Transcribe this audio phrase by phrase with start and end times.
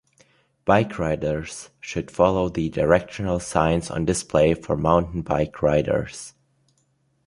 [0.65, 6.33] Bike riders should follow the directional signs on display for mountain bike riders.